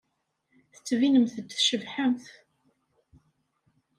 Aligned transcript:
Tettbinemt-d 0.73 1.47
tcebḥemt. 1.49 2.25